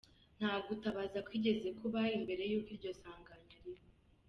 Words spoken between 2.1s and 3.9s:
imbere y'uko iryo sanganya riba.